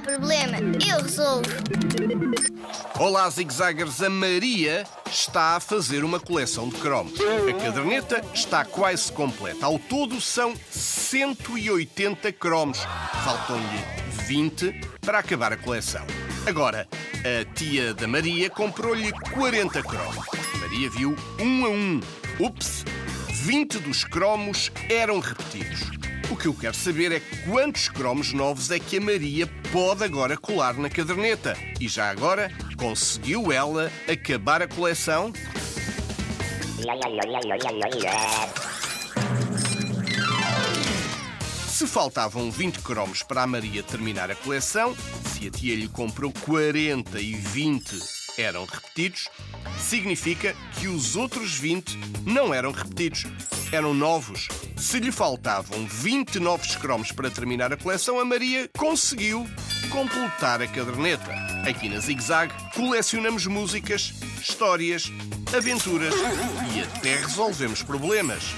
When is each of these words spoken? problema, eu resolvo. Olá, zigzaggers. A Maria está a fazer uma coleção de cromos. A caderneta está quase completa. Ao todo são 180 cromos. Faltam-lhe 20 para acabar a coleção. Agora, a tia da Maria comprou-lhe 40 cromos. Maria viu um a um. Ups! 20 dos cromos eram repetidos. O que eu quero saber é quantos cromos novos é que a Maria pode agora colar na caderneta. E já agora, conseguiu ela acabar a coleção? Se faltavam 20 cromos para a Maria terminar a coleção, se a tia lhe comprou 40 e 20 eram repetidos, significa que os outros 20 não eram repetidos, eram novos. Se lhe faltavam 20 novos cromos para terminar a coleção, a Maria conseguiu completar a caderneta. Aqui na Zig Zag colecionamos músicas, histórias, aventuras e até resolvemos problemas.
problema, 0.00 0.58
eu 0.86 1.02
resolvo. 1.02 1.50
Olá, 2.98 3.28
zigzaggers. 3.30 4.02
A 4.02 4.10
Maria 4.10 4.84
está 5.10 5.56
a 5.56 5.60
fazer 5.60 6.04
uma 6.04 6.18
coleção 6.18 6.68
de 6.68 6.76
cromos. 6.76 7.18
A 7.20 7.52
caderneta 7.64 8.22
está 8.34 8.64
quase 8.64 9.10
completa. 9.12 9.66
Ao 9.66 9.78
todo 9.78 10.20
são 10.20 10.54
180 10.70 12.32
cromos. 12.32 12.78
Faltam-lhe 13.24 14.06
20 14.26 14.80
para 15.00 15.18
acabar 15.18 15.52
a 15.52 15.56
coleção. 15.56 16.04
Agora, 16.46 16.86
a 17.20 17.54
tia 17.54 17.92
da 17.94 18.06
Maria 18.06 18.48
comprou-lhe 18.50 19.12
40 19.32 19.82
cromos. 19.82 20.26
Maria 20.60 20.90
viu 20.90 21.16
um 21.40 21.64
a 21.64 21.68
um. 21.68 22.00
Ups! 22.40 22.84
20 23.28 23.78
dos 23.78 24.04
cromos 24.04 24.72
eram 24.88 25.20
repetidos. 25.20 26.05
O 26.28 26.34
que 26.34 26.46
eu 26.46 26.54
quero 26.54 26.74
saber 26.74 27.12
é 27.12 27.20
quantos 27.48 27.88
cromos 27.88 28.32
novos 28.32 28.72
é 28.72 28.80
que 28.80 28.96
a 28.96 29.00
Maria 29.00 29.46
pode 29.72 30.02
agora 30.02 30.36
colar 30.36 30.74
na 30.74 30.90
caderneta. 30.90 31.56
E 31.80 31.86
já 31.86 32.10
agora, 32.10 32.50
conseguiu 32.76 33.52
ela 33.52 33.92
acabar 34.10 34.60
a 34.60 34.66
coleção? 34.66 35.32
Se 41.68 41.86
faltavam 41.86 42.50
20 42.50 42.80
cromos 42.80 43.22
para 43.22 43.44
a 43.44 43.46
Maria 43.46 43.84
terminar 43.84 44.28
a 44.28 44.34
coleção, 44.34 44.96
se 45.26 45.46
a 45.46 45.50
tia 45.50 45.76
lhe 45.76 45.88
comprou 45.88 46.32
40 46.44 47.20
e 47.20 47.34
20 47.34 47.98
eram 48.36 48.64
repetidos, 48.64 49.28
significa 49.78 50.54
que 50.78 50.88
os 50.88 51.16
outros 51.16 51.54
20 51.54 51.98
não 52.24 52.52
eram 52.52 52.72
repetidos, 52.72 53.24
eram 53.72 53.94
novos. 53.94 54.48
Se 54.76 54.98
lhe 54.98 55.10
faltavam 55.10 55.86
20 55.86 56.38
novos 56.38 56.76
cromos 56.76 57.12
para 57.12 57.30
terminar 57.30 57.72
a 57.72 57.76
coleção, 57.76 58.20
a 58.20 58.24
Maria 58.24 58.68
conseguiu 58.76 59.46
completar 59.90 60.62
a 60.62 60.66
caderneta. 60.66 61.32
Aqui 61.68 61.88
na 61.88 61.98
Zig 62.00 62.22
Zag 62.22 62.52
colecionamos 62.74 63.46
músicas, 63.46 64.12
histórias, 64.40 65.10
aventuras 65.56 66.14
e 66.74 66.80
até 66.80 67.16
resolvemos 67.16 67.82
problemas. 67.82 68.54